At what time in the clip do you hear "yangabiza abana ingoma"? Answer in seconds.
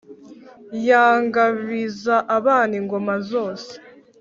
0.87-3.13